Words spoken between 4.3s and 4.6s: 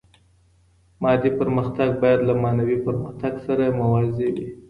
وي.